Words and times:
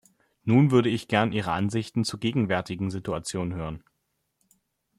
Nun 0.45 0.71
würde 0.71 0.89
ich 0.89 1.07
gern 1.07 1.31
Ihre 1.31 1.51
Ansichten 1.51 2.03
zur 2.03 2.19
gegenwärtigen 2.19 2.89
Situation 2.89 3.53
hören. 3.53 3.83